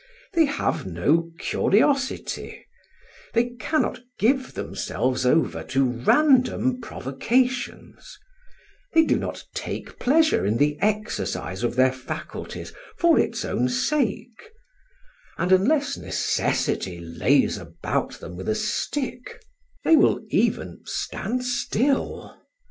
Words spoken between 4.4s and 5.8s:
themselves over